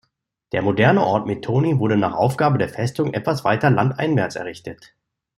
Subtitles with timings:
[0.51, 4.95] Der moderne Ort Methoni wurde nach Aufgabe der Festung etwas weiter landeinwärts errichtet.